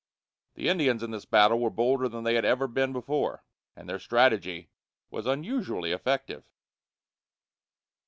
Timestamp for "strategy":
3.99-4.71